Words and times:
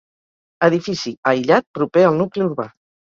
Edifici 0.67 1.13
aïllat 1.33 1.67
proper 1.81 2.07
al 2.07 2.21
nucli 2.23 2.47
urbà. 2.51 2.67